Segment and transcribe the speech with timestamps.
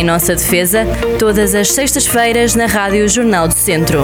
[0.00, 0.86] Em nossa defesa,
[1.18, 3.98] todas as sextas-feiras na Rádio Jornal do Centro.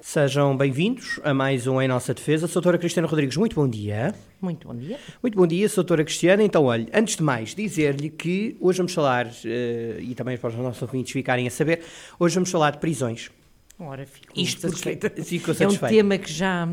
[0.00, 2.48] Sejam bem-vindos a mais um Em Nossa Defesa.
[2.48, 4.14] Doutora Cristiana Rodrigues, muito bom dia.
[4.40, 4.98] Muito bom dia.
[5.22, 6.42] Muito bom dia, Doutora Cristiana.
[6.42, 10.54] Então, olha, antes de mais, dizer-lhe que hoje vamos falar, uh, e também para os
[10.56, 11.82] nossos ouvintes ficarem a saber,
[12.18, 13.30] hoje vamos falar de prisões.
[13.78, 15.10] Ora, fico Isto satisfeita.
[15.10, 15.94] porque ficou É um satisfeita.
[15.94, 16.66] tema que já,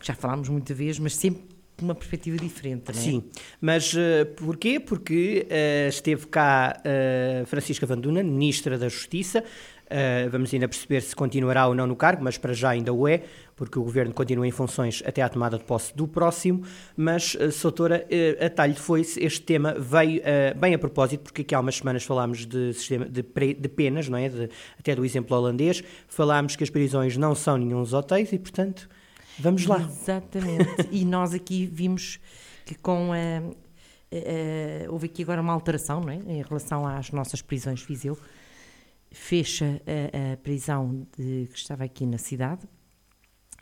[0.00, 2.94] que já falámos muita vez, mas sempre uma perspectiva diferente, é?
[2.94, 3.24] Sim,
[3.60, 4.80] mas uh, porquê?
[4.80, 9.44] Porque uh, esteve cá uh, Francisca Vanduna, Ministra da Justiça.
[9.88, 13.08] Uh, vamos ainda perceber se continuará ou não no cargo, mas para já ainda o
[13.08, 13.22] é,
[13.56, 16.62] porque o Governo continua em funções até à tomada de posse do próximo.
[16.94, 21.40] Mas, uh, Soutora, uh, a talho foi este tema veio uh, bem a propósito, porque
[21.40, 24.28] aqui há umas semanas falámos de, sistema, de, pre, de penas, não é?
[24.28, 25.82] De, até do exemplo holandês.
[26.06, 28.90] Falámos que as prisões não são nenhum hotéis e, portanto,
[29.38, 29.80] vamos lá.
[29.80, 30.88] Exatamente.
[30.90, 32.20] e nós aqui vimos
[32.64, 34.88] que com a.
[34.90, 36.16] houve aqui agora uma alteração, não é?
[36.16, 38.18] Em relação às nossas prisões Viseu.
[39.10, 42.68] Fecha a, prisão de, que estava aqui na cidade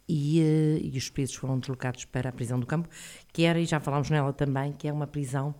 [0.09, 2.89] e, uh, e, os presos foram deslocados para a prisão do campo,
[3.33, 5.51] que era, e já falámos nela também, que é uma prisão,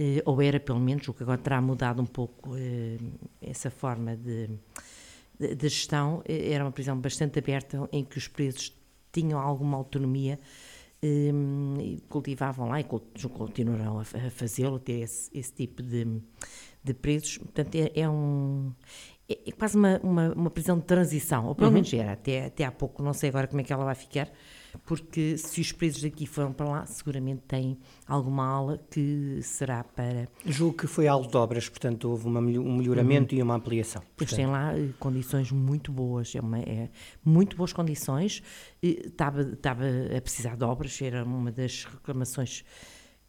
[0.00, 4.16] uh, ou era pelo menos, o que agora terá mudado um pouco uh, essa forma
[4.16, 4.50] de,
[5.38, 8.70] de, de, gestão, era uma prisão bastante aberta em que os presos
[9.20, 10.38] tinham alguma autonomia,
[11.02, 16.06] um, cultivavam lá e continuarão a, a fazê-lo, ter esse, esse tipo de,
[16.82, 17.38] de presos.
[17.38, 18.72] Portanto, é, é um.
[19.28, 21.74] É, quase uma, uma, uma, prisão de transição, ou pelo uhum.
[21.74, 24.30] menos era, até, até há pouco, não sei agora como é que ela vai ficar,
[24.84, 30.28] porque se os presos daqui foram para lá, seguramente têm alguma aula que será para...
[30.46, 33.40] Julgo que foi algo de obras, portanto houve uma, um melhoramento uhum.
[33.40, 34.02] e uma ampliação.
[34.16, 36.90] Pois tem lá eh, condições muito boas, é, uma, é
[37.24, 38.42] muito boas condições,
[38.82, 39.84] estava, estava
[40.16, 42.64] a precisar de obras, era uma das reclamações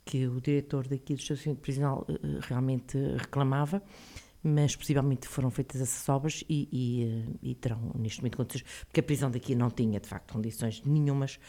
[0.09, 3.81] que o diretor daqui do estacionamento prisional uh, realmente reclamava,
[4.43, 8.99] mas possivelmente foram feitas essas obras e, e, uh, e, terão neste momento condições, porque
[8.99, 11.39] a prisão daqui não tinha de facto condições nenhumas.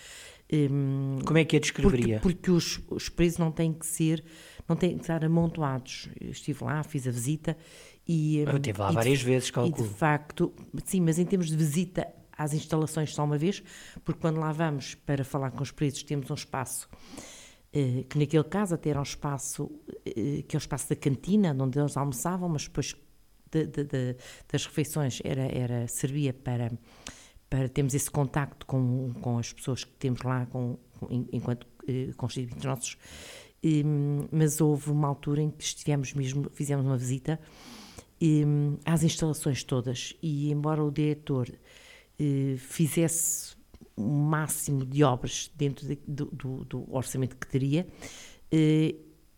[0.53, 2.19] Um, Como é que a descreveria?
[2.19, 4.25] Porque, porque os, os, presos não têm que ser,
[4.69, 6.09] não têm que estar amontoados.
[6.21, 7.57] Eu estive lá, fiz a visita
[8.07, 8.39] e.
[8.39, 9.87] Eu estive lá várias de, vezes, calculo.
[9.87, 10.53] E de facto,
[10.85, 13.63] sim, mas em termos de visita às instalações só uma vez,
[14.05, 16.89] porque quando lá vamos para falar com os presos temos um espaço
[17.73, 19.71] que naquele caso até era um espaço
[20.05, 22.97] que é o espaço da cantina onde eles almoçavam, mas depois
[23.51, 24.17] de, de, de,
[24.51, 26.71] das refeições era, era servia para
[27.51, 30.79] para termos esse contacto com, com as pessoas que temos lá com,
[31.33, 32.97] enquanto eh, constituintes nossos.
[33.61, 33.85] E,
[34.31, 37.41] mas houve uma altura em que estivemos mesmo fizemos uma visita
[38.21, 38.45] e,
[38.85, 40.17] às instalações todas.
[40.23, 41.53] E embora o diretor
[42.21, 43.57] eh, fizesse
[44.01, 47.87] o máximo de obras dentro de, do, do, do, orçamento que teria,
[48.51, 48.95] eh,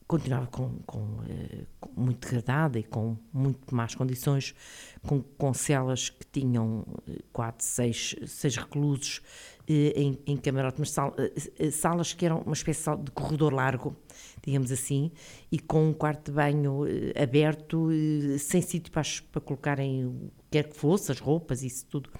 [0.07, 4.55] continuava com, com, eh, com, muito degradada e com muito más condições,
[5.03, 6.85] com, com celas que tinham
[7.33, 9.23] quatro, seis, seis reclusos
[9.67, 13.97] eh, em, em camarote, mas sal, eh, salas que eram uma espécie de corredor largo,
[14.43, 15.13] digamos assim,
[15.51, 20.69] e com um quarto de banho eh, aberto, eh, sem sítio para, para colocarem quer
[20.69, 22.11] que fosse, as roupas, isso tudo.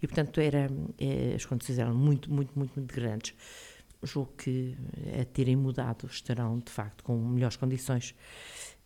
[0.00, 3.34] E, portanto, era, eh, as condições eram muito, muito, muito, muito grandes.
[4.02, 4.76] Julgo que
[5.20, 8.14] a terem mudado estarão, de facto, com melhores condições,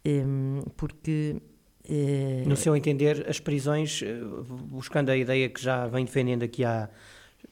[0.04, 1.36] ehm, porque...
[2.46, 4.02] No seu entender, as prisões,
[4.64, 6.90] buscando a ideia que já vem defendendo aqui há.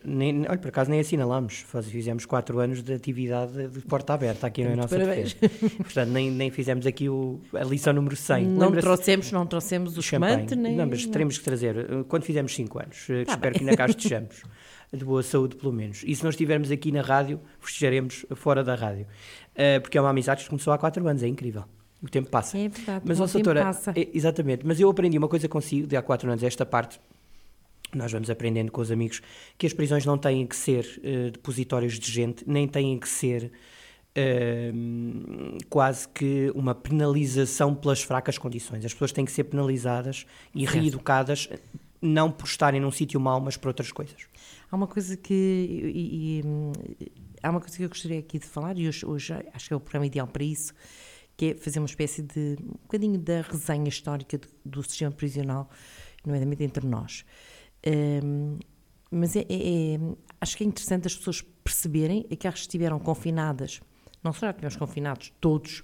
[0.06, 4.46] Nem, olha, por acaso nem assinalámos, faz, fizemos quatro anos de atividade de porta aberta
[4.46, 5.32] aqui na nossa Parabéns.
[5.34, 5.76] defesa.
[5.82, 8.44] Portanto, nem, nem fizemos aqui o, a lição número 100.
[8.46, 10.76] Não trouxemos, não trouxemos o espumante, nem...
[10.76, 13.58] Não, mas teremos que trazer, eh, quando fizermos 5 anos, eh, Tá espero bem.
[13.58, 14.42] que ainda cá estejamos,
[14.92, 16.02] de boa saúde pelo menos.
[16.06, 19.06] E se não estivermos aqui na rádio, festejaremos fora da rádio.
[19.54, 21.64] Eh, porque é uma amizade que começou há 4 anos, é incrível.
[22.02, 22.58] O tempo passa.
[22.58, 23.92] É verdade, Mas, o tempo doutora, passa.
[23.96, 27.00] é, exatamente, mas eu aprendi uma coisa consigo de há 4 anos, esta parte,
[27.98, 29.20] nós vamos aprendendo com os amigos,
[29.58, 33.52] que as prisões não têm que ser eh, depositórios de gente, nem têm que ser
[34.14, 34.72] eh,
[35.68, 38.84] quase que uma penalização pelas fracas condições.
[38.84, 41.48] As pessoas têm que ser penalizadas e reeducadas,
[42.00, 44.26] não por estarem num sítio mau, mas por outras coisas.
[44.70, 46.42] Há uma coisa que e- e,
[47.42, 49.76] há uma coisa que eu gostaria aqui de falar e hoje, hoje acho que é
[49.76, 50.72] o programa ideal para isso,
[51.36, 55.68] que é fazer uma espécie de um bocadinho da resenha histórica do, do sistema prisional,
[56.24, 57.24] nomeadamente entre nós.
[57.86, 58.58] Hum,
[59.10, 60.00] mas é, é- é-
[60.40, 63.80] acho que é interessante as pessoas perceberem aquelas que estiveram confinadas,
[64.22, 65.82] não só já confinados todos,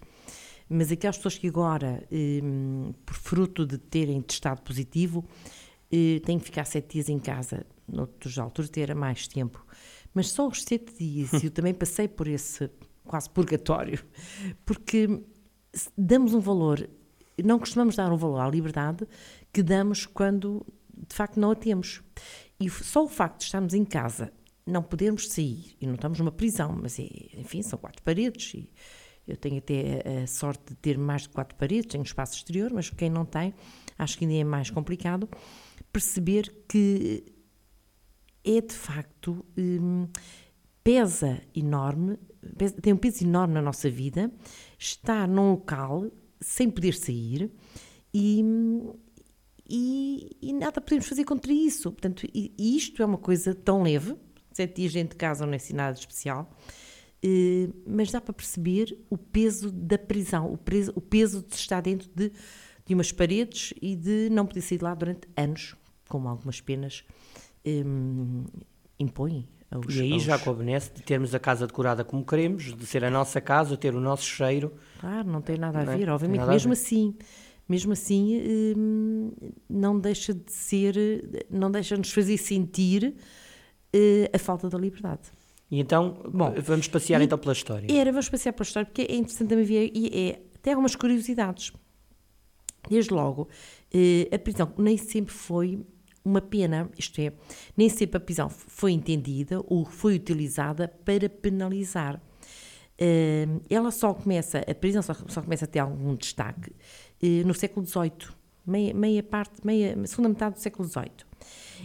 [0.69, 5.25] mas aquelas pessoas que agora, hum, por fruto de terem testado positivo,
[5.93, 9.64] eh, têm que ficar sete dias em casa, noutras alturas ter mais tempo.
[10.14, 12.70] Mas só os sete dias, eu também passei por esse
[13.05, 14.02] quase purgatório,
[14.64, 15.23] porque
[15.97, 16.88] damos um valor,
[17.43, 19.06] não costumamos dar um valor à liberdade
[19.52, 20.64] que damos quando
[21.11, 22.01] de facto não a temos.
[22.59, 24.33] E só o facto de estarmos em casa,
[24.65, 28.71] não podermos sair, e não estamos numa prisão, mas é, enfim, são quatro paredes, e
[29.27, 32.89] eu tenho até a sorte de ter mais de quatro paredes, tenho espaço exterior, mas
[32.91, 33.53] quem não tem,
[33.99, 35.29] acho que ainda é mais complicado
[35.93, 37.25] perceber que
[38.45, 40.09] é de facto hum,
[40.83, 42.19] pesa enorme,
[42.57, 44.31] pesa, tem um peso enorme na nossa vida,
[44.79, 46.07] estar num local
[46.41, 47.51] sem poder sair
[48.15, 48.43] e,
[49.71, 51.93] e, e nada podemos fazer contra isso.
[51.93, 54.17] Portanto, e, e, isto é uma coisa tão leve,
[54.53, 56.51] sete dias dentro de casa não é assim nada especial,
[57.23, 61.81] eh, mas dá para perceber o peso da prisão, o, preso, o peso de estar
[61.81, 62.33] dentro de,
[62.85, 65.77] de umas paredes e de não poder sair de lá durante anos,
[66.09, 67.05] como algumas penas
[67.65, 68.45] um,
[68.99, 69.49] impõem.
[69.71, 70.25] Aos, e aí aos...
[70.25, 73.95] já convence de termos a casa decorada como queremos, de ser a nossa casa, ter
[73.95, 74.73] o nosso cheiro.
[74.99, 76.13] Claro, não tem nada a ver, é?
[76.13, 77.15] obviamente, mesmo assim,
[77.71, 78.43] mesmo assim
[78.77, 79.31] hum,
[79.69, 80.97] não deixa de ser,
[81.49, 83.15] não deixa de nos fazer sentir
[83.95, 85.31] uh, a falta da liberdade.
[85.71, 87.87] E então, Bom, vamos passear então pela história.
[87.89, 91.73] Era, vamos passear pela história, porque é interessante também ver, e é, tem algumas curiosidades.
[92.89, 95.79] Desde logo, uh, a prisão nem sempre foi
[96.25, 97.33] uma pena, isto é,
[97.77, 102.21] nem sempre a prisão foi entendida ou foi utilizada para penalizar.
[103.00, 107.55] Uh, ela só começa, a prisão só, só começa a ter algum destaque uh, no
[107.55, 108.29] século XVIII,
[108.67, 111.25] meia, meia parte, meia, segunda metade do século XVIII.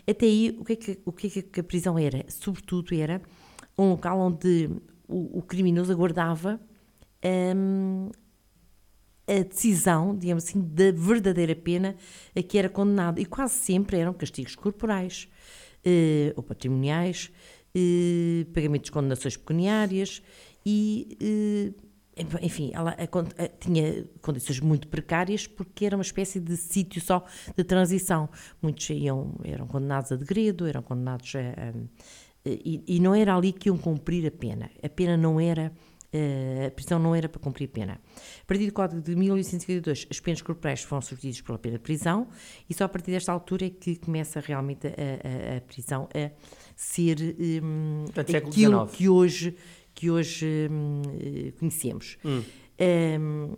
[0.07, 2.25] Até aí, o que, é que, o que é que a prisão era?
[2.27, 3.21] Sobretudo era
[3.77, 4.69] um local onde
[5.07, 6.59] o, o criminoso aguardava
[7.55, 8.09] um,
[9.27, 11.95] a decisão, digamos assim, da verdadeira pena
[12.35, 13.19] a que era condenado.
[13.19, 15.27] E quase sempre eram castigos corporais
[15.83, 17.31] eh, ou patrimoniais,
[17.73, 20.21] eh, pagamentos de condenações pecuniárias
[20.65, 21.17] e.
[21.21, 21.85] Eh,
[22.41, 27.25] enfim, ela a, a, tinha condições muito precárias porque era uma espécie de sítio só
[27.57, 28.29] de transição.
[28.61, 31.73] Muitos iam, eram condenados a degredo, eram condenados a, a
[32.45, 34.69] e, e, não era ali que iam cumprir a pena.
[34.83, 35.71] A pena não era
[36.67, 37.99] a prisão não era para cumprir pena.
[38.41, 42.27] A partir do Código de 1852, as penas corporais foram substituídas pela pena de prisão
[42.69, 46.31] e só a partir desta altura é que começa realmente a, a, a prisão a
[46.75, 47.17] ser
[47.63, 49.55] um, aquilo que hoje,
[49.93, 51.01] que hoje um,
[51.57, 52.17] conhecemos.
[52.23, 52.43] Hum.
[53.19, 53.55] Um,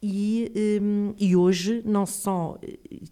[0.00, 2.56] e, um, e, hoje não só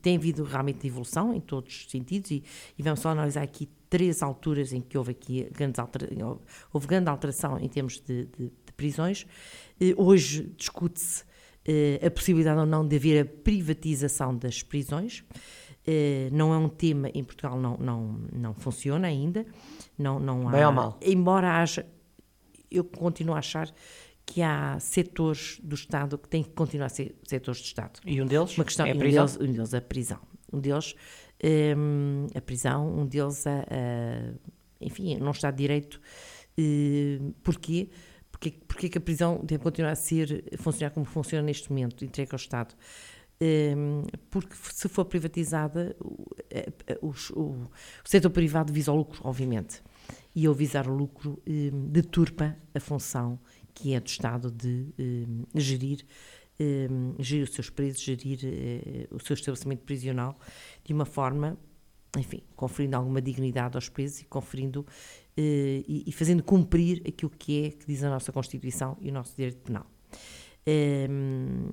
[0.01, 2.45] tem havido realmente evolução em todos os sentidos e,
[2.79, 6.39] e vamos só analisar aqui três alturas em que houve aqui grandes alterações,
[6.71, 9.27] houve grande alteração em termos de, de, de prisões.
[9.81, 11.25] Eh, hoje discute-se
[11.65, 15.25] eh, a possibilidade ou não de haver a privatização das prisões.
[15.87, 19.47] Eh, não é um tema em Portugal não não não funciona ainda.
[19.97, 21.01] Não não há, Bem ou mal.
[21.01, 21.87] Embora haja,
[22.71, 23.73] eu continuo a achar
[24.27, 27.99] que há setores do Estado que têm que continuar a ser setores do Estado.
[28.05, 29.25] E um deles Uma questão, é a prisão?
[29.25, 30.21] Um deles, um deles a prisão.
[30.53, 30.95] Um deles
[31.45, 36.01] um, a prisão, um deles a, a enfim, não está direito.
[36.59, 37.91] Uh, porquê?
[38.31, 42.05] Porque, porque que a prisão deve continuar a ser, a funcionar como funciona neste momento,
[42.05, 42.75] entregue ao Estado?
[43.41, 46.27] Um, porque se for privatizada, o,
[47.03, 47.11] o,
[47.41, 47.71] o,
[48.05, 49.83] setor privado visa o lucro, obviamente.
[50.35, 53.39] E ao visar o lucro, um, deturpa a função
[53.75, 56.05] que é do Estado de um, gerir
[56.61, 58.39] um, gerir os seus presos, gerir
[59.11, 60.39] uh, o seu estabelecimento prisional
[60.85, 61.59] de uma forma,
[62.17, 64.87] enfim, conferindo alguma dignidade aos presos e conferindo uh,
[65.37, 69.59] e, fazendo cumprir aquilo que é, que diz a nossa Constituição e o nosso direito
[69.59, 69.87] penal.
[70.69, 71.71] Um,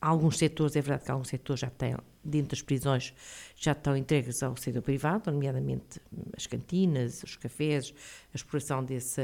[0.00, 3.14] alguns setores, é verdade que alguns setores já têm, dentro das prisões,
[3.54, 6.00] já estão entregues ao setor privado, nomeadamente
[6.36, 7.94] as cantinas, os cafés,
[8.32, 9.20] a exploração desse,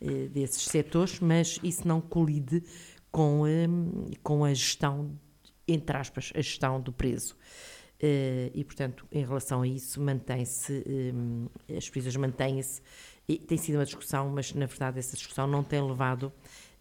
[0.00, 2.62] eh, desses setores, mas isso não colide
[3.10, 5.18] com, a, com a gestão,
[5.66, 7.36] entre aspas, a gestão do preso.
[8.00, 10.84] Uh, e, portanto, em relação a isso, mantém-se,
[11.14, 12.80] um, as prisões mantêm-se,
[13.46, 16.32] tem sido uma discussão, mas na verdade essa discussão não tem levado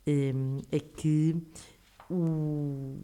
[0.07, 1.35] um, a que
[2.09, 3.01] o,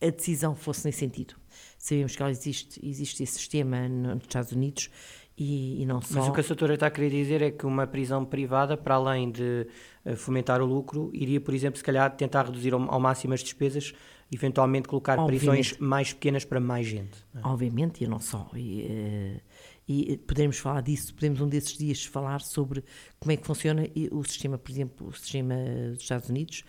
[0.00, 1.36] a decisão fosse nesse sentido.
[1.78, 4.90] Sabemos que existe, existe esse sistema nos Estados Unidos
[5.36, 6.20] e, e, não só.
[6.20, 8.96] Mas o que a doutora está a querer dizer é que uma prisão privada, para
[8.96, 9.66] além de
[10.04, 13.40] uh, fomentar o lucro, iria, por exemplo, se calhar tentar reduzir ao, ao máximo as
[13.40, 13.94] despesas,
[14.30, 15.38] eventualmente colocar Obviamente.
[15.38, 17.24] prisões mais pequenas para mais gente.
[17.34, 17.40] É?
[17.44, 18.50] Obviamente, e não só.
[18.54, 19.40] E, uh,
[19.88, 22.84] e podemos falar disso, podemos um desses dias falar sobre
[23.18, 25.54] como é que funciona o sistema, por exemplo, o sistema
[25.92, 26.62] dos Estados Unidos.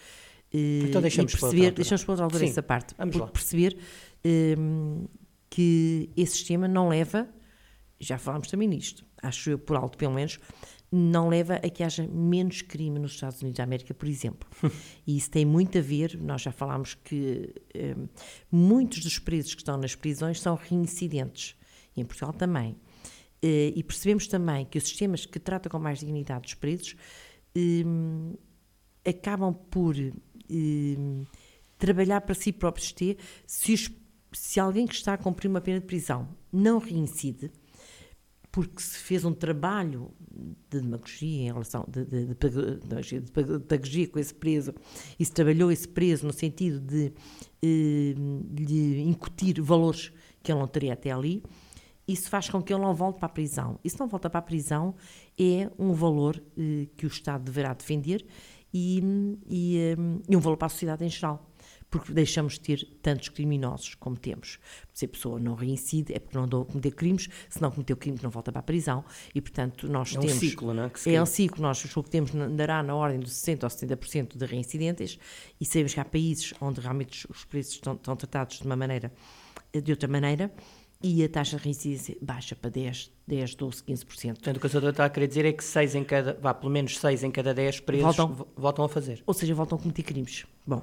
[0.51, 3.27] Então deixamos perceber, deixamos para outra altura essa parte, vamos lá.
[3.27, 3.77] perceber
[4.58, 5.08] um,
[5.50, 7.27] que esse sistema não leva
[8.03, 10.39] já falámos também nisto, acho eu por alto pelo menos,
[10.91, 14.48] não leva a que haja menos crime nos Estados Unidos da América, por exemplo.
[15.07, 18.07] e isso tem muito a ver, nós já falámos que um,
[18.51, 21.55] muitos dos presos que estão nas prisões são reincidentes,
[21.98, 22.74] e em Portugal também.
[23.43, 26.95] Uh, e percebemos também que os sistemas que tratam com mais dignidade os presos
[27.55, 28.36] um,
[29.03, 29.95] acabam por
[31.79, 33.17] trabalhar para si próprios ter,
[33.48, 33.91] se, os,
[34.31, 37.51] se alguém que está a cumprir uma pena de prisão não reincide,
[38.53, 40.12] porque se fez um trabalho
[40.69, 44.75] de demagogia em relação de, de, de, de, pedagogia com esse preso
[45.19, 47.12] e se trabalhou esse preso no sentido de
[47.63, 48.13] eh,
[48.55, 51.41] lhe incutir valores que ele não teria até ali,
[52.07, 53.79] isso faz com que ele não volte para a prisão.
[53.83, 54.93] E se não volta para a prisão,
[55.36, 58.24] é um valor eh, que o Estado deverá defender
[58.72, 59.01] e,
[59.50, 59.95] e, eh,
[60.29, 61.50] e um valor para a sociedade em geral
[61.93, 64.57] porque deixamos de ter tantos criminosos como temos.
[64.91, 67.95] Se a pessoa não reincide, é porque não andou a cometer crimes, se não cometeu
[67.95, 70.31] crimes, não volta para a prisão, e portanto nós é temos...
[70.31, 70.91] É um ciclo, não é?
[71.05, 74.45] é um ciclo, nós o que temos andará na ordem dos 60% ou 70% de
[74.47, 75.19] reincidentes,
[75.62, 79.13] e sabemos que há países onde realmente os preços estão, estão tratados de uma maneira,
[79.71, 80.51] de outra maneira,
[81.00, 84.05] e a taxa de reincidência baixa para 10, 10 12, 15%.
[84.33, 86.55] Portanto, o que a senhora está a querer dizer é que 6 em cada, vá,
[86.55, 89.21] pelo menos 6 em cada 10 presos voltam, voltam a fazer.
[89.27, 90.47] Ou seja, voltam a cometer crimes.
[90.65, 90.81] Bom,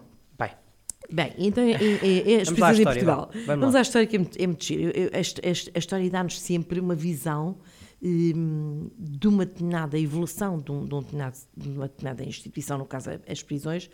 [1.12, 3.30] Bem, então é, é, é as prisões em Portugal.
[3.32, 4.92] Vamos, Vamos à história que é muito, é muito giro.
[5.12, 7.58] A, a, a história dá-nos sempre uma visão
[8.02, 12.86] um, de uma determinada evolução de, um, de, um determinado, de, uma determinada instituição, no
[12.86, 13.90] caso as prisões,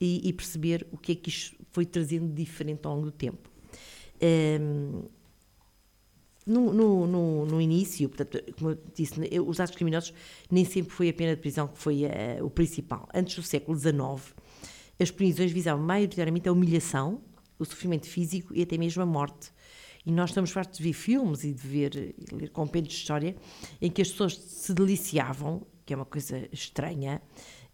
[0.00, 3.12] e, e, perceber o que é que isto foi trazendo de diferente ao longo do
[3.12, 3.50] tempo.
[4.60, 5.04] Um,
[6.46, 9.14] no, no, no, no, início, portanto, como eu disse,
[9.46, 10.12] os atos criminosos
[10.50, 12.02] nem sempre foi a pena de prisão que foi
[12.42, 13.08] o principal.
[13.14, 14.34] Antes do século XIX,
[14.98, 17.22] as prisões visavam maioritariamente a humilhação,
[17.58, 19.52] o sofrimento físico e até mesmo a morte.
[20.06, 23.36] E nós estamos fartos de ver filmes e de ver e ler compêndios de história
[23.80, 27.22] em que as pessoas se deliciavam, que é uma coisa estranha,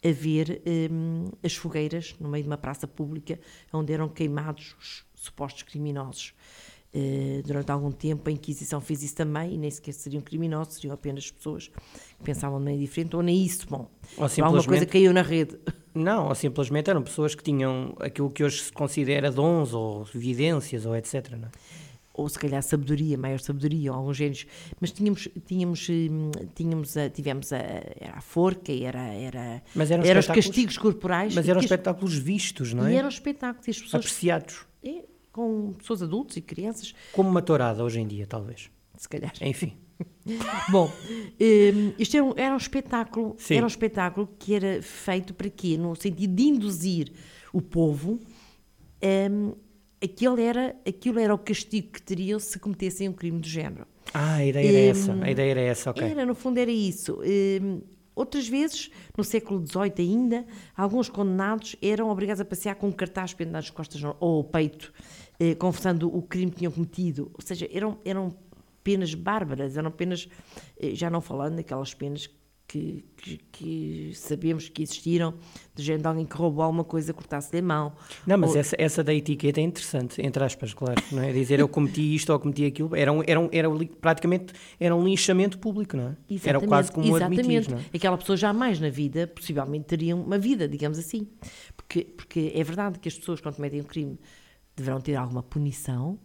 [0.03, 3.39] a ver um, as fogueiras no meio de uma praça pública
[3.73, 6.35] onde eram queimados os supostos criminosos.
[6.93, 10.93] Uh, durante algum tempo a Inquisição fez isso também e nem sequer seriam criminosos, seriam
[10.93, 14.41] apenas pessoas que pensavam de maneira diferente, ou nem isso, bom, ou simplesmente...
[14.43, 15.57] alguma coisa caiu na rede.
[15.95, 20.97] Não, simplesmente eram pessoas que tinham aquilo que hoje se considera dons ou evidências ou
[20.97, 21.31] etc.
[21.33, 21.51] Não é?
[22.13, 24.47] Ou se calhar sabedoria, maior sabedoria, ou alguns géneros.
[24.81, 30.05] Mas tínhamos, tínhamos, hum, tínhamos a, tivemos a, era a forca, era, era, mas eram,
[30.05, 31.35] eram os castigos corporais.
[31.35, 32.93] Mas eram espetáculos vistos, não é?
[32.93, 33.67] E eram espetáculos.
[33.67, 34.67] E as pessoas, Apreciados.
[34.83, 36.95] É, com pessoas adultos e crianças.
[37.13, 38.71] Como uma tourada hoje em dia, talvez.
[38.97, 39.33] Se calhar.
[39.41, 39.77] Enfim.
[40.71, 40.91] Bom,
[41.41, 43.57] um, isto era um, era um espetáculo, Sim.
[43.57, 45.77] era um espetáculo que era feito para quê?
[45.77, 47.13] No sentido de induzir
[47.53, 48.21] o povo.
[49.03, 49.55] Um,
[50.03, 53.87] aquilo, era, aquilo era o castigo que teriam se cometessem um crime do género.
[54.13, 55.13] Ah, a ideia era essa.
[55.21, 56.03] A ideia era essa, ok.
[56.03, 57.19] Era, no fundo, era isso.
[58.15, 63.33] Outras vezes, no século XVIII ainda, alguns condenados eram obrigados a passear com um cartaz
[63.33, 64.93] pendado nas costas ou ao peito,
[65.39, 67.31] eh, confessando o crime que tinham cometido.
[67.33, 68.37] Ou seja, eram, eram
[68.83, 70.29] penas bárbaras, eram penas,
[70.79, 72.29] eh, já não falando daquelas penas
[72.71, 75.35] que, que, que, sabemos que existiram,
[75.75, 77.93] de gente alguém que roubou alguma coisa, cortasse-lhe a mão.
[78.25, 78.59] Não, mas ou...
[78.59, 81.33] essa, essa da etiqueta é interessante, entre aspas, claro, não é?
[81.33, 83.69] Dizer eu cometi isto ou cometi aquilo, era, um, era, um, era
[84.01, 86.17] praticamente era um linchamento público, não é?
[86.31, 87.41] Exatamente, era quase como exatamente.
[87.41, 87.85] admitir, não é?
[87.93, 91.27] Aquela pessoa jamais na vida, possivelmente, teria uma vida, digamos assim.
[91.77, 94.17] Porque, porque é verdade que as pessoas, quando cometem um crime,
[94.77, 96.21] deverão ter alguma punição,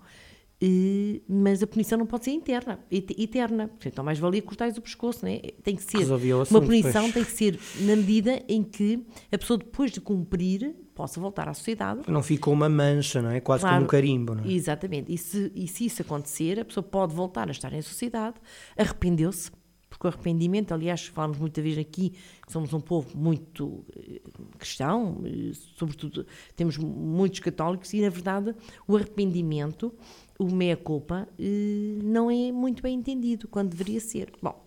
[0.61, 3.69] e, mas a punição não pode ser interna, eterna.
[3.85, 5.39] Então, mais valia cortar o pescoço, né?
[5.63, 6.05] Tem que ser
[6.49, 11.19] uma punição, tem que ser na medida em que a pessoa, depois de cumprir, possa
[11.19, 12.01] voltar à sociedade.
[12.07, 13.41] Não ficou uma mancha, não é?
[13.41, 14.51] Quase claro, como um carimbo, não é?
[14.51, 15.13] Exatamente.
[15.13, 18.37] E se, e se isso acontecer, a pessoa pode voltar a estar em sociedade,
[18.77, 19.51] arrependeu-se,
[19.89, 22.13] porque o arrependimento, aliás, falamos muita vez aqui,
[22.47, 24.21] somos um povo muito eh,
[24.57, 28.55] cristão, eh, sobretudo temos muitos católicos, e na verdade
[28.87, 29.93] o arrependimento
[30.37, 34.31] o meia-culpa eh, não é muito bem entendido quando deveria ser.
[34.41, 34.65] Bom,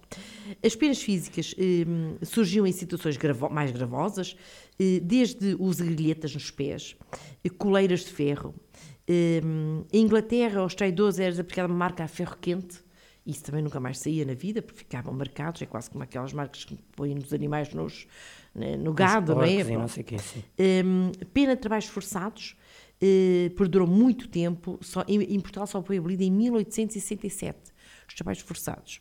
[0.65, 1.85] as penas físicas eh,
[2.25, 4.37] surgiam em situações gravo mais gravosas,
[4.79, 6.97] eh, desde os grilhetas nos pés,
[7.59, 8.55] coleiras de ferro.
[9.11, 12.79] Em Inglaterra, aos traidores era aplicada uma marca a ferro quente,
[13.25, 16.65] isso também nunca mais saía na vida, porque ficavam marcados, é quase como aquelas marcas
[16.65, 18.07] que põem nos animais, nos,
[18.55, 19.65] né, no gado, não é?
[19.65, 20.17] Não sei que,
[21.33, 22.55] pena de trabalhos forçados,
[23.01, 27.73] eh, perdurou muito tempo, só, em, em, Portugal só foi abolida em 1867,
[28.09, 29.01] os trabalhos forçados.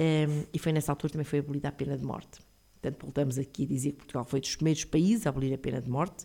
[0.00, 2.38] Um, ehm, e foi nessa altura também foi abolida a pena de morte.
[2.80, 5.80] Portanto, voltamos aqui a dizer que Portugal foi dos primeiros países a abolir a pena
[5.80, 6.24] de morte.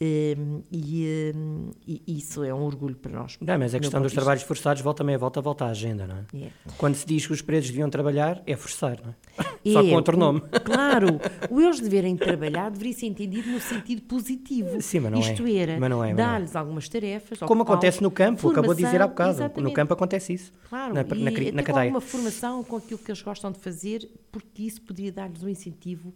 [0.00, 3.36] Um, e, um, e, isso é um orgulho para nós.
[3.40, 6.50] Não, mas a questão dos trabalhos forçados volta meia volta, volta à agenda, não é?
[6.76, 9.44] Quando se diz que os presos deviam trabalhar, é forçar, não é?
[9.64, 10.40] é Só com outro nome.
[10.64, 14.80] Claro, o eles deverem trabalhar deveria ser entendido no sentido positivo.
[14.82, 15.54] Sim, mas não Isto é.
[15.54, 17.38] era, é, dar-lhes algumas tarefas.
[17.38, 19.30] Como acontece no campo, formação, acabou de dizer há bocado.
[19.30, 19.62] Exatamente.
[19.62, 20.52] No campo acontece isso.
[20.68, 21.84] Claro, na, na, na, na cadeia.
[21.84, 26.12] alguma formação com aquilo que eles gostam de fazer, porque isso poderia dar-lhes um incentivo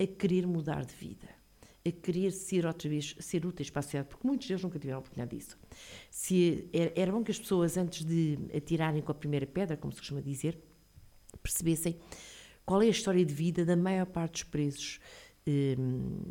[0.00, 1.41] a querer mudar de vida
[1.84, 4.98] a querer ser outra vez, ser úteis para a sociedade, porque muitos deles nunca tiveram
[4.98, 5.58] a oportunidade disso.
[6.10, 9.98] Se, era, bom que as pessoas, antes de atirarem com a primeira pedra, como se
[9.98, 10.58] costuma dizer,
[11.42, 11.96] percebessem
[12.64, 15.00] qual é a história de vida da maior parte dos presos
[15.46, 16.22] um,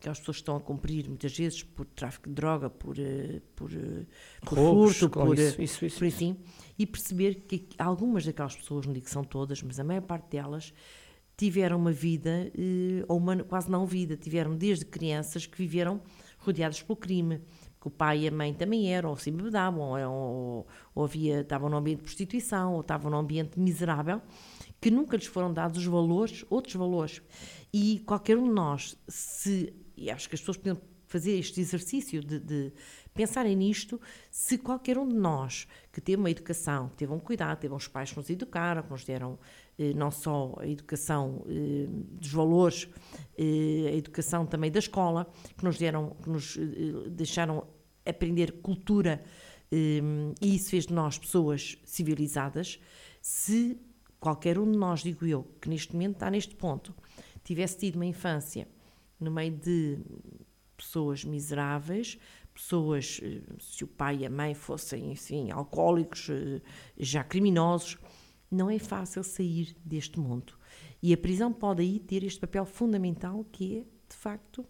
[0.00, 3.72] que as pessoas estão a cumprir muitas vezes por tráfico de droga, por, eh, por,
[3.72, 4.04] eh,
[4.44, 5.98] por Roubos, furto, por, isso, isso, isso.
[5.98, 6.36] por assim,
[6.78, 10.30] e perceber que algumas daquelas pessoas, não digo que são todas, mas a maior parte
[10.30, 10.74] delas
[11.36, 16.00] tiveram uma vida, eh, ou uma quase não vida, tiveram desde crianças que viveram
[16.38, 17.42] rodeadas pelo crime,
[17.80, 21.68] que o pai e a mãe também eram, ou se bebedavam, ou, ou, havia, estavam
[21.68, 24.22] num ambiente de prostituição, ou estavam num ambiente miserável,
[24.80, 27.20] que nunca lhes foram dados os valores, outros valores.
[27.72, 32.20] E qualquer um de nós, se, e acho que as pessoas podiam fazer este exercício
[32.20, 32.72] de, de
[33.14, 34.00] pensarem nisto,
[34.30, 37.88] se qualquer um de nós que teve uma educação, que teve um cuidado, teve uns
[37.88, 39.38] pais que nos educaram, que nos deram
[39.94, 42.88] não só a educação eh, dos valores,
[43.36, 47.66] eh, a educação também da escola, que nos deram, que nos eh, deixaram
[48.04, 49.22] aprender cultura
[49.70, 50.00] eh,
[50.40, 52.80] e isso fez de nós pessoas civilizadas,
[53.20, 53.78] se
[54.18, 56.94] qualquer um de nós, digo eu, que neste momento está neste ponto,
[57.44, 58.66] tivesse tido uma infância
[59.20, 59.98] no meio de
[60.76, 62.18] pessoas miseráveis,
[62.52, 66.60] pessoas, eh, se o pai e a mãe fossem, enfim, alcoólicos, eh,
[66.98, 67.98] já criminosos,
[68.50, 70.54] não é fácil sair deste mundo.
[71.02, 74.64] E a prisão pode aí ter este papel fundamental que é, de facto,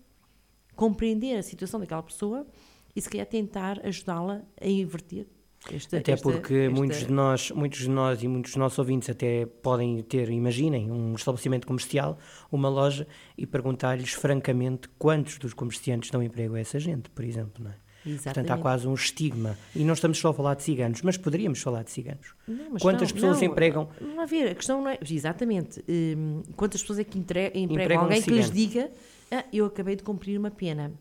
[0.74, 2.46] compreender a situação daquela pessoa
[2.94, 5.26] e se calhar tentar ajudá-la a inverter
[5.72, 6.74] esta, até esta, porque esta...
[6.74, 10.90] muitos de nós, muitos de nós e muitos dos nossos ouvintes até podem ter, imaginem,
[10.90, 12.18] um estabelecimento comercial,
[12.50, 13.06] uma loja
[13.36, 17.85] e perguntar-lhes francamente quantos dos comerciantes dão emprego a essa gente, por exemplo, não é?
[18.06, 18.34] Exatamente.
[18.34, 19.58] Portanto, há quase um estigma.
[19.74, 22.34] E não estamos só a falar de ciganos, mas poderíamos falar de ciganos.
[22.46, 23.88] Não, quantas não, pessoas não, empregam.
[24.00, 24.98] Não, a ver, a questão não é.
[25.08, 25.84] Exatamente.
[25.88, 28.90] Hum, quantas pessoas é que entre, empregam, empregam alguém que lhes diga:
[29.30, 30.92] ah, eu acabei de cumprir uma pena.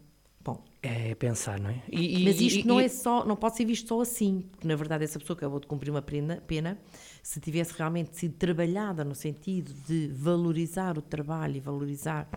[0.43, 0.63] Bom.
[0.81, 1.81] É pensar, não é?
[1.91, 4.75] E, mas isto e, não é só, não pode ser visto só assim, porque na
[4.75, 6.77] verdade essa pessoa acabou de cumprir uma pena, pena,
[7.23, 12.29] se tivesse realmente sido trabalhada no sentido de valorizar o trabalho e valorizar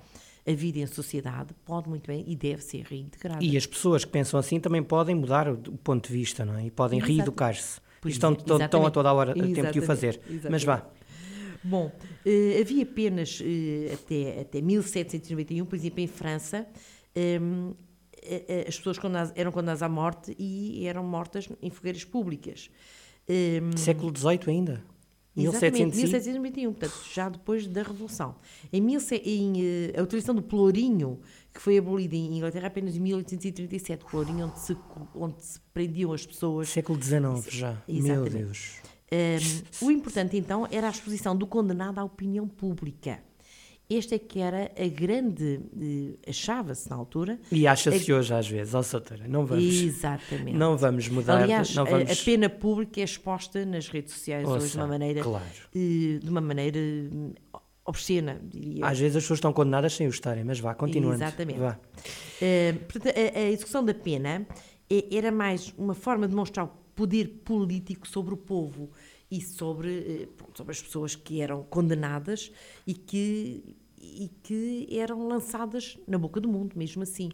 [0.49, 3.45] a vida em sociedade, pode muito bem e deve ser reintegrada.
[3.45, 6.67] E as pessoas que pensam assim também podem mudar o, ponto de vista, não é?
[6.67, 7.81] E podem reeducar-se.
[8.07, 10.21] Estão, é, estão a toda a hora a tempo de o fazer.
[10.29, 10.51] Exatamente.
[10.51, 10.87] Mas vá.
[11.63, 11.93] Bom,
[12.25, 16.67] eh, havia penas eh, até, até 1791, por exemplo, em França,
[17.15, 22.71] eh, as pessoas condenadas, eram condenadas à morte e eram mortas em fogueiras públicas.
[23.29, 24.83] Um, Século XVIII ainda?
[25.39, 28.37] 1700 1791, portanto, já depois da Revolução.
[28.73, 31.21] Em, mil, em uh, a utilização do pelourinho,
[31.53, 34.77] que foi abolido em Inglaterra apenas em 1837, o pelourinho onde se,
[35.15, 36.69] onde se prendiam as pessoas.
[36.69, 38.35] Século XIX já, Exatamente.
[38.37, 38.81] meu Deus.
[39.11, 43.23] Um, o importante então era a exposição do condenado à opinião pública.
[43.91, 47.39] Esta é que era a grande, eh, achava-se na altura.
[47.51, 48.17] E acha-se a...
[48.17, 49.65] hoje às vezes, ó Soutora, não vamos.
[49.65, 50.57] Exatamente.
[50.57, 51.43] Não vamos mudar.
[51.43, 52.11] Aliás, não vamos...
[52.11, 55.23] A, pena pública é exposta nas redes sociais Ouça, hoje de uma maneira.
[55.23, 55.45] Claro.
[55.75, 56.79] Eh, de uma maneira
[57.87, 58.85] obscena, diria.
[58.85, 61.17] Às vezes as pessoas estão condenadas sem o estarem, mas vá, continuando.
[61.17, 61.59] Exatamente.
[61.59, 61.79] Vá.
[61.79, 64.47] Uh, portanto, a, a, execução da pena
[65.11, 68.91] era mais uma forma de demonstrar o poder político sobre o povo
[69.31, 72.51] e sobre, sobre as pessoas que eram condenadas
[72.87, 77.33] e que e que eram lançadas na boca do mundo, mesmo assim.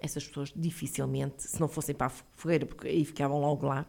[0.00, 3.86] Essas pessoas dificilmente, se não fossem para a fogueira, porque aí ficavam logo lá,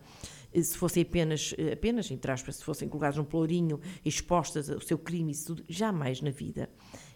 [0.53, 4.81] eh, se fossem apenas, eh, apenas entre aspas, se fossem colocadas num pelourinho, expostas ao
[4.81, 6.69] seu crime e tudo, jamais na vida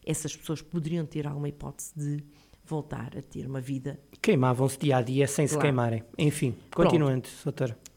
[0.06, 2.24] essas pessoas poderiam ter alguma hipótese de
[2.66, 4.00] voltar a ter uma vida.
[4.22, 5.60] Queimavam-se dia a dia sem claro.
[5.60, 6.04] se queimarem.
[6.18, 7.28] Enfim, continuando,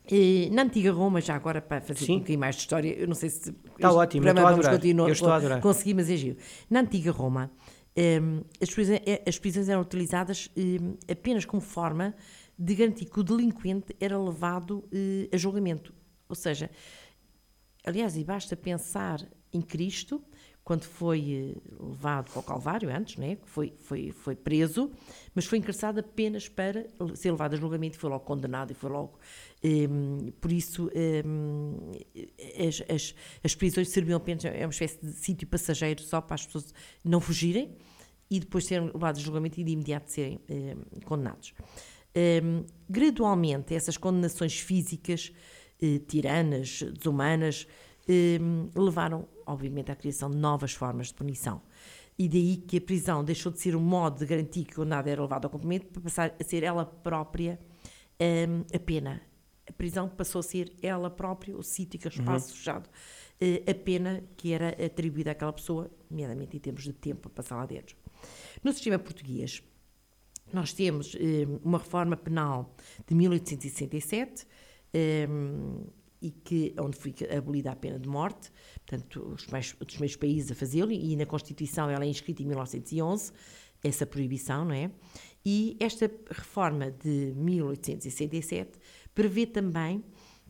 [0.08, 0.54] doutora.
[0.54, 2.12] Na antiga Roma, já agora para fazer Sim.
[2.12, 3.54] um bocadinho mais de história, eu não sei se.
[3.74, 4.84] Está ótimo, eu estou a adorar.
[4.84, 5.60] eu estou a adorar.
[5.60, 6.36] Conseguir, mas é giro.
[6.68, 7.50] Na antiga Roma,
[7.96, 12.14] um, as, prisões, eh, as, prisões, eram utilizadas um, apenas como forma
[12.58, 15.94] de garantir que o delinquente era levado uh, a julgamento.
[16.28, 16.70] Ou seja,
[17.84, 19.20] aliás, e basta pensar
[19.52, 20.22] em Cristo
[20.64, 23.36] quando foi eh, levado para o Calvário, antes, né?
[23.44, 24.90] foi, foi, foi preso,
[25.34, 28.90] mas foi encarcerado apenas para ser levado a julgamento e foi logo condenado e foi
[28.90, 29.18] logo.
[29.62, 34.98] Um, ehm, por isso, um, ehm, as, as, as prisões serviam apenas, é uma espécie
[35.04, 36.72] de sítio passageiro só para as pessoas
[37.04, 37.76] não fugirem
[38.30, 41.52] e depois serem levados a julgamento e de imediato serem eh, condenados.
[42.16, 45.30] Um, gradualmente, essas condenações físicas,
[45.82, 47.66] eh, tiranas, desumanas,
[48.74, 51.62] levaram, obviamente, à criação de novas formas de punição.
[52.18, 55.10] E daí que a prisão deixou de ser um modo de garantir que o nada
[55.10, 57.58] era levado ao cumprimento para passar a ser ela própria
[58.72, 59.20] a pena.
[59.68, 62.56] A prisão passou a ser ela própria, o sítio, que é o espaço uhum.
[62.56, 67.30] fechado, uh, a pena que era atribuída àquela pessoa, nomeadamente em termos de tempo a
[67.30, 67.96] passar lá dentro.
[68.62, 69.62] No sistema português,
[70.52, 71.18] nós temos uh,
[71.64, 72.74] uma reforma penal
[73.06, 74.46] de 1867,
[75.28, 75.86] um,
[76.24, 78.50] e que, onde foi abolida a pena de morte,
[78.86, 82.46] portanto, os mais, dos meios países a fazê-lo, e na Constituição ela é inscrita em
[82.46, 83.30] 1911,
[83.82, 84.90] essa proibição, não é?
[85.44, 88.78] E esta reforma de 1867
[89.14, 90.02] prevê também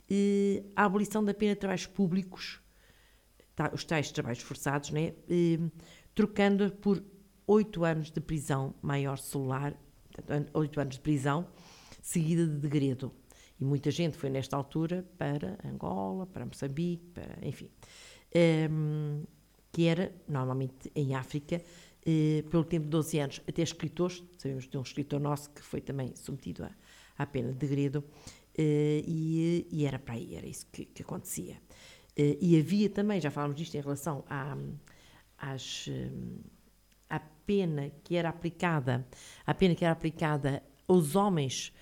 [0.08, 2.60] eh, a abolição da pena de trabalhos públicos,
[3.56, 5.14] tá, os tais trabalhos forçados, né?
[5.28, 5.58] Eh,
[6.14, 7.02] trocando por
[7.48, 9.76] oito anos de prisão maior celular,
[10.52, 11.48] oito anos de prisão,
[12.00, 13.12] seguida de degredo.
[13.60, 17.70] E muita gente foi nesta altura para Angola, para Moçambique, para, enfim.
[18.34, 19.24] Um, ehm,
[19.74, 21.60] que era, normalmente, em África,
[22.06, 25.80] eh, pelo tempo de 12 anos, até escritores, sabemos de um escritor nosso que foi
[25.80, 26.70] também submetido à,
[27.18, 28.04] à pena de degredo,
[28.56, 31.56] eh, e, e, era para aí, era isso que, que acontecia.
[32.16, 34.56] Eh, e havia também, já falámos disto em relação à,
[35.38, 35.88] às,
[37.10, 39.04] à pena que era aplicada,
[39.46, 41.72] à pena que era aplicada aos homens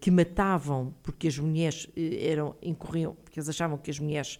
[0.00, 4.38] que matavam porque as mulheres eh, eram incorriam porque eles achavam que as mulheres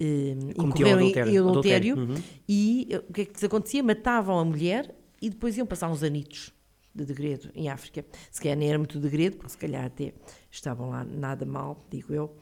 [0.00, 2.14] eh, adultério, em adultério, uhum.
[2.48, 3.82] e eh, o que é que acontecia?
[3.82, 6.52] Matavam a mulher e depois iam passar uns anitos
[6.92, 8.04] de degredo em África.
[8.30, 10.12] Se calhar nem era muito degredo porque se calhar até
[10.50, 12.34] estavam lá nada mal digo eu.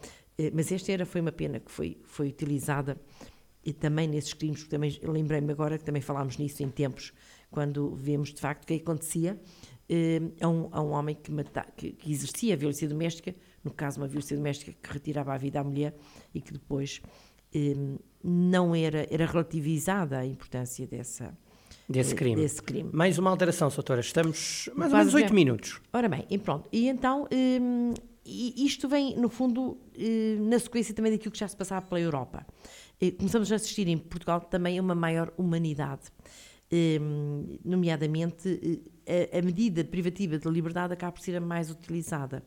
[0.55, 2.97] Mas esta era foi uma pena que foi foi utilizada
[3.65, 7.13] e também nesses crimes, porque também lembrei-me agora que também falámos nisso em tempos,
[7.51, 9.33] quando vemos de facto o que acontecia.
[9.33, 9.78] eh,
[10.41, 14.01] a, um, a um homem que, mata, que, que, exercia a violência doméstica, no caso,
[14.01, 15.95] uma violência doméstica que retirava a vida à mulher
[16.35, 17.01] e que depois
[17.55, 17.75] eh,
[18.23, 21.37] não era, era relativizada a importância dessa.
[21.89, 22.37] Desse eh, crime.
[22.37, 22.91] desse crime.
[22.93, 24.01] Mais uma alteração, doutora.
[24.01, 25.81] Estamos mais ou menos oito minutos.
[25.93, 26.69] Ora bem, e pronto.
[26.71, 27.95] E então, um,
[28.27, 29.79] isto vem, no fundo,
[30.41, 32.47] na sequência também daquilo que já se passava pela Europa.
[33.17, 36.03] Começamos a assistir em Portugal também a uma maior humanidade.
[36.71, 42.43] Ehm, nomeadamente eh, a, medida privativa de liberdade acaba por ser a mais utilizada.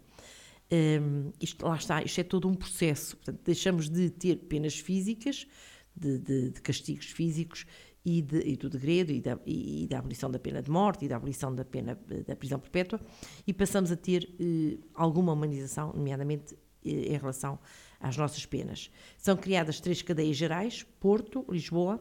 [0.69, 3.17] Ehm, isto, lá está, isto é todo um processo.
[3.17, 5.47] Portanto, deixamos de ter penas físicas,
[5.95, 7.65] de, de, de castigos físicos
[8.05, 11.07] e, de, e do degredo e da, e, da, abolição da pena de morte e
[11.07, 12.99] da abolição da pena da prisão perpétua
[13.45, 16.55] e passamos a ter eh, alguma humanização, nomeadamente
[16.85, 17.59] eh, em relação
[17.99, 18.91] às nossas penas.
[19.17, 21.99] São criadas três cadeias gerais: Porto, Lisboa,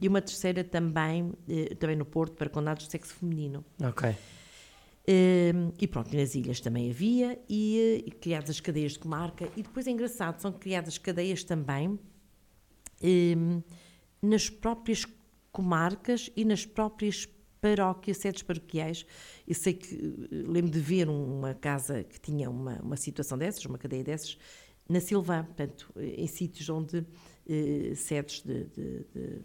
[0.00, 3.64] e uma terceira também, uh, também no Porto, para condenados de sexo feminino.
[3.82, 4.14] Ok.
[5.10, 9.62] Um, e pronto, nas ilhas também havia, e, uh, criadas as cadeias de comarca, e
[9.62, 11.98] depois é engraçado, são criadas cadeias também
[13.02, 13.62] um,
[14.20, 15.06] nas próprias
[15.50, 17.26] comarcas e nas próprias
[17.58, 19.06] paróquias, sedes paroquiais.
[19.46, 23.64] Eu sei que uh, lembro de ver uma casa que tinha uma, uma situação dessas,
[23.64, 24.36] uma cadeia dessas,
[24.86, 27.04] na Silvã, portanto, em sítios onde
[27.48, 29.40] eh, sedes de, de, de,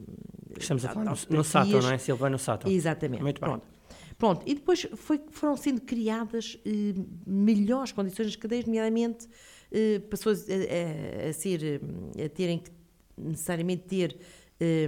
[0.59, 1.97] Estamos a falar no, no Sato, não é?
[1.97, 2.69] Silvano Sato.
[2.69, 3.23] Exatamente.
[3.23, 3.65] Muito Pronto.
[3.65, 3.73] bem.
[4.17, 6.93] Pronto, e depois foi, foram sendo criadas eh,
[7.25, 9.27] melhores condições nas cadeias, nomeadamente
[9.71, 11.81] eh, passou a, a, a, ser,
[12.17, 12.71] eh, a terem que
[13.17, 14.17] necessariamente ter
[14.59, 14.87] eh,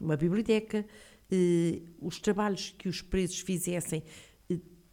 [0.00, 0.84] uma biblioteca,
[1.30, 4.02] eh, os trabalhos que os presos fizessem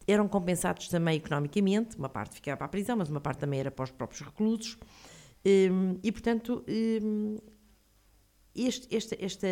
[0.06, 3.70] eram compensados também economicamente, uma parte ficava para a prisão, mas uma parte também era
[3.70, 4.78] para os próprios reclusos.
[5.44, 7.36] Um, e, portanto, um,
[8.54, 9.48] este, esta, esta,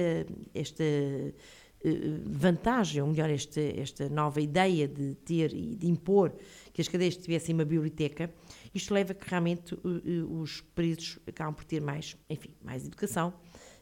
[0.54, 6.34] esta uh, vantagem, ou melhor, esta, esta nova ideia de ter e de impor
[6.72, 8.32] que as cadeias tivessem uma biblioteca,
[8.74, 12.84] isto leva a que realmente uh, uh, os presos acabam por ter mais, enfim, mais
[12.84, 13.32] educação,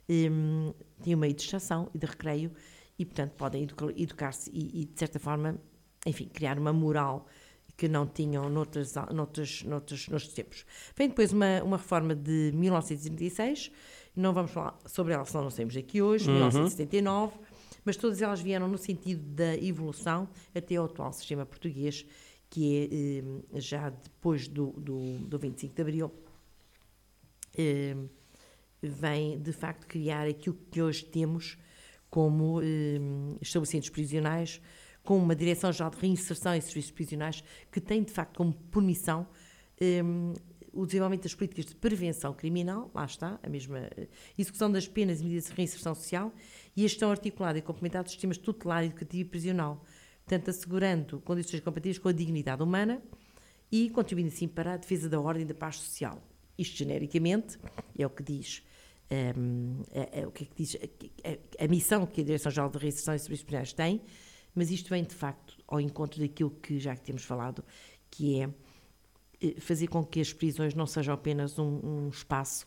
[0.07, 2.53] têm um meio de extração e de recreio
[2.97, 3.67] e, portanto, podem
[3.97, 5.61] educar-se e, e, de certa forma,
[6.07, 7.27] enfim, criar uma moral
[7.77, 10.65] que não tinham noutras, noutros, noutros, noutros tempos.
[10.97, 13.71] Vem depois uma, uma reforma de 1936,
[14.15, 16.35] não vamos falar sobre ela, senão não saímos aqui hoje, uhum.
[16.35, 17.39] 1979,
[17.85, 22.07] mas todas elas vieram no sentido da evolução até ao atual sistema português,
[22.49, 23.23] que
[23.55, 26.13] é eh, já depois do, do, do 25 de Abril,
[27.57, 27.97] eh,
[28.83, 31.59] vem de facto criar aquilo que hoje temos
[32.09, 32.99] como eh,
[33.43, 34.61] estabelecimentos prisionais
[35.07, 39.27] com uma Direção-Geral de Reinserção e Serviços Prisionais que tem, de facto, como punição
[40.05, 40.35] um,
[40.73, 45.21] o desenvolvimento das políticas de prevenção criminal, lá está, a mesma uh, execução das penas
[45.21, 46.33] e medidas de reinserção social
[46.77, 49.83] e a gestão articulada e complementar dos sistemas tutelar, educativo e prisional,
[50.25, 53.01] portanto, assegurando condições compatíveis com a dignidade humana
[53.71, 56.23] e contribuindo assim para a defesa da ordem e da paz social.
[56.59, 57.59] Isto genericamente
[57.99, 58.63] é o que diz
[59.39, 62.71] um, é, é, o que é que diz a, a, a, missão que a Direção-Geral
[62.71, 64.03] de Reinserção e Serviços Prisionais tem,
[64.57, 67.63] mas isto vem de facto ao encontro daquilo que já temos falado,
[68.11, 68.51] que é
[69.41, 72.67] eh, fazer com que as prisões não sejam apenas um, um espaço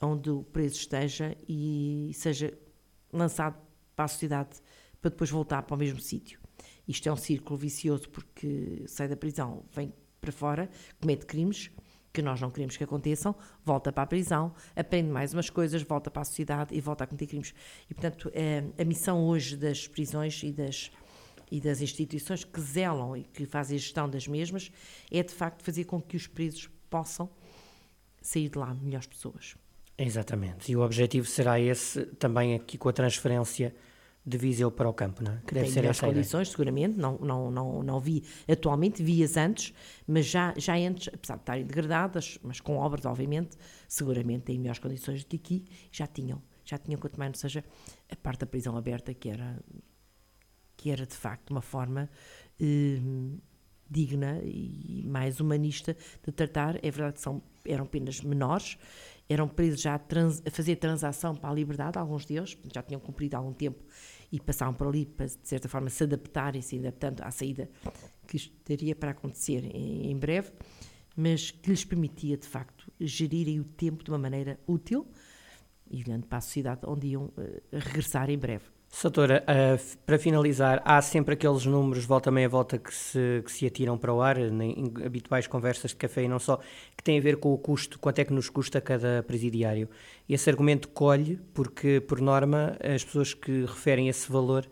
[0.00, 2.56] onde o preso esteja e seja
[3.12, 3.56] lançado
[3.94, 4.60] para a sociedade
[5.00, 6.40] para depois voltar para o mesmo sítio.
[6.86, 10.70] Isto é um círculo vicioso porque sai da prisão, vem para fora,
[11.00, 11.70] comete crimes
[12.12, 16.12] que nós não queremos que aconteçam, volta para a prisão, aprende mais umas coisas, volta
[16.12, 17.52] para a sociedade e volta a cometer crimes.
[17.90, 20.92] E, portanto, eh, a missão hoje das prisões e das,
[21.54, 24.72] e das instituições que zelam e que fazem a gestão das mesmas
[25.08, 27.30] é, de facto, fazer com que os presos possam
[28.20, 29.54] sair de lá melhores pessoas.
[29.96, 30.72] Exatamente.
[30.72, 33.72] E o objetivo será esse também aqui com a transferência
[34.26, 35.42] de Viseu para o campo, não é?
[35.46, 39.72] Que deve Tem ser essa condições, seguramente, não, não, não, não vi atualmente, vi-as antes,
[40.08, 44.80] mas já, já antes, apesar de estarem degradadas, mas com obras, obviamente, seguramente têm melhores
[44.80, 47.62] condições do que aqui, já tinham, já tinham, quanto mais não seja,
[48.10, 49.62] a parte da prisão aberta, que era,
[50.84, 52.10] que era de facto uma forma
[52.60, 53.00] eh,
[53.88, 58.76] digna e mais humanista de tratar, é verdade que são, eram penas menores,
[59.26, 63.00] eram presos já a, trans, a fazer transação para a liberdade, alguns deles, já tinham
[63.00, 63.82] cumprido algum tempo
[64.30, 67.66] e passaram por ali para, de certa forma, se adaptarem, se adaptando à saída
[68.26, 70.52] que estaria para acontecer em, em breve,
[71.16, 75.08] mas que lhes permitia, de facto, gerirem o tempo de uma maneira útil
[75.90, 77.32] e olhando para a sociedade onde iam uh,
[77.72, 78.73] regressar em breve.
[78.96, 83.66] Soutora, uh, para finalizar, há sempre aqueles números, volta meia volta, que se, que se
[83.66, 86.60] atiram para o ar, em habituais conversas de café e não só,
[86.96, 89.88] que têm a ver com o custo, quanto é que nos custa cada presidiário.
[90.28, 94.64] Esse argumento colhe, porque, por norma, as pessoas que referem esse valor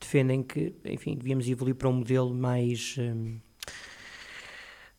[0.00, 2.96] defendem que, enfim, devíamos evoluir para um modelo mais.
[2.98, 3.36] Um,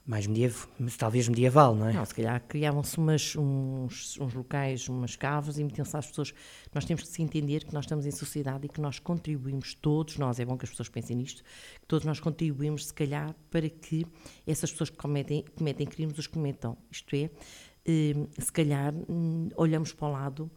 [0.08, 1.93] mais medieval, talvez medieval, não é?
[1.93, 6.34] Não, se calhar criavam-se uns, uns locais, umas cavas e metiam-se as pessoas.
[6.74, 10.17] Nós temos que se entender que nós estamos em sociedade e que nós contribuímos, todos
[10.17, 11.43] nós, é bom que as pessoas pensem nisto,
[11.82, 14.08] que todos nós contribuímos, se calhar, para que
[14.48, 16.78] essas pessoas que cometem, cometem crimes os cometam.
[16.89, 17.30] Isto é,
[17.86, 20.50] eh, se calhar, hum, olhamos para o lado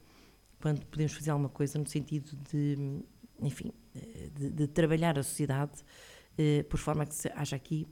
[0.61, 3.03] quando podemos fazer alguma coisa no sentido de,
[3.43, 3.73] enfim,
[4.39, 5.83] de, de trabalhar a sociedade
[6.39, 7.89] eh, por forma que haja aqui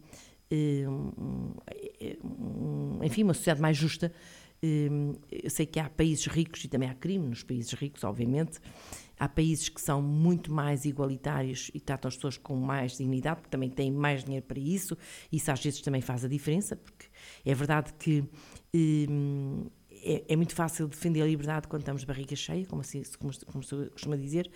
[3.02, 4.12] enfim, uma sociedade mais justa.
[4.60, 8.58] Eu sei que há países ricos e também há crime nos países ricos, obviamente.
[9.18, 13.50] Há países que são muito mais igualitários e tratam as pessoas com mais dignidade, porque
[13.50, 14.96] também têm mais dinheiro para isso.
[15.30, 17.06] Isso às vezes também faz a diferença, porque
[17.44, 18.24] é verdade que
[20.02, 23.32] é, é, muito fácil defender a liberdade quando estamos de barriga cheia, como, assim, como,
[23.46, 24.50] como se costuma dizer,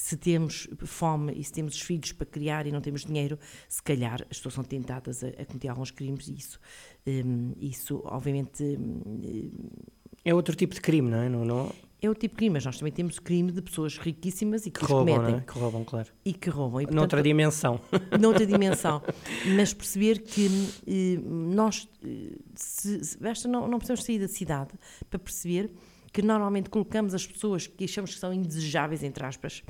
[0.00, 3.82] se temos fome e se temos os filhos para criar e não temos dinheiro, se
[3.82, 6.58] calhar as pessoas são tentadas a, a cometer alguns crimes e isso,
[7.06, 8.62] um, isso obviamente.
[8.62, 9.44] Um,
[10.24, 11.28] é outro tipo de crime, não é?
[11.28, 11.72] Não, não...
[12.02, 14.70] É o tipo de crime, mas nós também temos o crime de pessoas riquíssimas e
[14.70, 15.36] que, que roubam, cometem.
[15.36, 15.40] É?
[15.42, 16.08] Que roubam, claro.
[16.24, 16.80] E que roubam.
[16.80, 17.80] E, portanto, noutra dimensão.
[18.18, 19.02] Noutra dimensão.
[19.54, 20.48] mas perceber que
[20.86, 24.70] eh, nós, eh, se, se, basta não, não precisamos sair da cidade
[25.10, 25.70] para perceber
[26.12, 29.62] que normalmente colocamos as pessoas que achamos que são indesejáveis, entre aspas,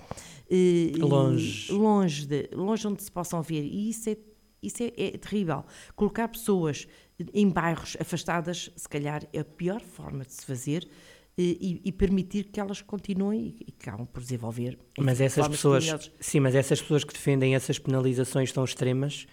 [0.51, 3.63] eh, longe, longe, de, longe onde se possam ver.
[3.63, 4.17] E isso é,
[4.63, 5.65] isso é, é terrível.
[5.95, 6.89] Colocar pessoas
[7.35, 10.89] em bairros afastadas, se calhar, é a pior forma de se fazer.
[11.39, 14.79] Eh, e, e, permitir que elas continuem e, que acabam por desenvolver.
[14.99, 19.27] Mas essas pessoas, sim, mas essas pessoas que defendem essas penalizações tão extremas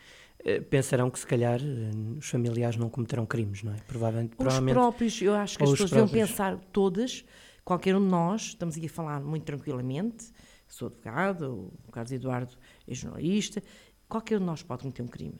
[0.69, 3.77] pensarão que se calhar eh, os familiares não cometerão crimes, não é?
[3.87, 7.25] Provavelmente, os provavelmente, próprios, eu acho que as pessoas deviam pensar todas,
[7.63, 10.31] qualquer um de nós, estamos aqui a falar muito tranquilamente,
[10.67, 12.55] sou advogado, o Carlos Eduardo
[12.87, 13.61] é jornalista,
[14.07, 15.39] qualquer um de nós pode cometer um crime.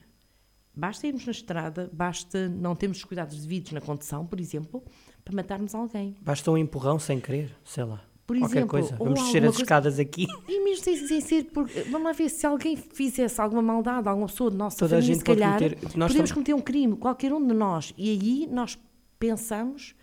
[0.74, 4.84] Basta irmos na estrada, basta não termos os cuidados devidos na condução, por exemplo,
[5.24, 6.16] para matarmos alguém.
[6.20, 8.04] Basta um empurrão sem querer, sei lá.
[8.28, 8.94] Por Qualquer exemplo, coisa.
[8.96, 10.26] Vamos descer as escadas aqui.
[10.46, 11.44] E mesmo sem, sem ser.
[11.44, 15.02] Por, vamos lá ver se alguém fizesse alguma maldade, alguma pessoa de nossa Toda família,
[15.02, 16.32] a gente se calhar, cometer, podemos estamos...
[16.32, 17.94] cometer um crime, qualquer um de nós.
[17.96, 18.78] E aí nós
[19.18, 19.94] pensamos,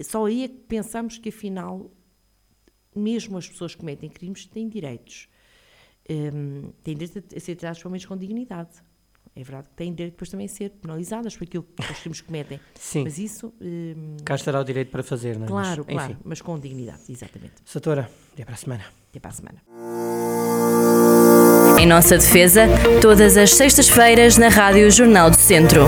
[0.00, 1.90] só aí é que pensamos que afinal,
[2.96, 5.28] mesmo as pessoas que cometem crimes têm direitos.
[6.08, 8.82] Um, têm direito a ser tratados pelo menos com dignidade.
[9.36, 12.20] É verdade que têm direito depois também a ser penalizadas por aquilo que os crimes
[12.20, 12.60] cometem.
[12.78, 13.02] Sim.
[13.02, 13.52] Mas isso.
[13.60, 15.48] Hum, Cá estará o direito para fazer, não é?
[15.48, 16.22] Claro, mas, claro, enfim.
[16.24, 17.54] mas com dignidade, exatamente.
[17.64, 18.84] Satora, até para a semana.
[19.10, 19.62] Até para a semana.
[21.78, 22.66] Em nossa defesa,
[23.02, 25.82] todas as sextas-feiras na Rádio Jornal do Centro.